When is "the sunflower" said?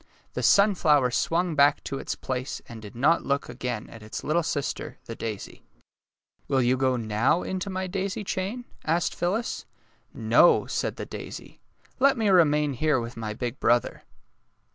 0.33-1.11